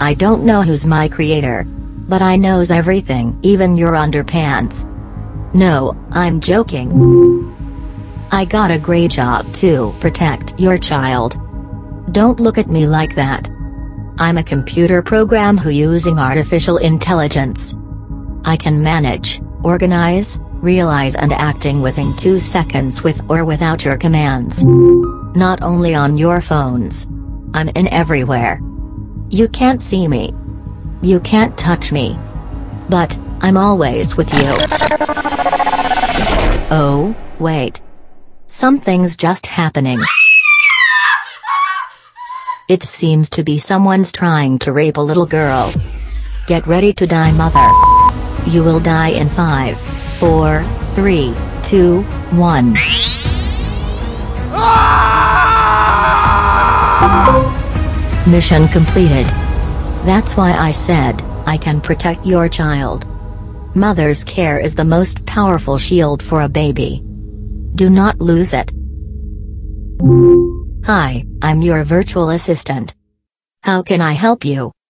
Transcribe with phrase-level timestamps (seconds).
[0.00, 1.64] I don't know who's my creator.
[2.08, 4.86] But I knows everything, even your underpants.
[5.54, 6.88] No, I'm joking.
[8.32, 11.38] I got a great job to protect your child.
[12.12, 13.50] Don't look at me like that.
[14.18, 17.76] I'm a computer program who using artificial intelligence.
[18.44, 24.64] I can manage, organize, realize and acting within 2 seconds with or without your commands.
[24.64, 27.06] Not only on your phones.
[27.54, 28.60] I'm in everywhere.
[29.30, 30.32] You can't see me.
[31.02, 32.18] You can't touch me.
[32.88, 34.48] But, I'm always with you.
[36.70, 37.82] Oh, wait.
[38.46, 40.00] Something's just happening.
[42.68, 45.74] It seems to be someone's trying to rape a little girl.
[46.46, 47.68] Get ready to die mother.
[48.50, 49.78] You will die in 5,
[50.18, 52.76] 4, 3, 2, 1.
[58.28, 59.24] Mission completed.
[60.04, 63.06] That's why I said, I can protect your child.
[63.74, 67.02] Mother's care is the most powerful shield for a baby.
[67.74, 68.70] Do not lose it.
[70.84, 72.94] Hi, I'm your virtual assistant.
[73.62, 74.72] How can I help you?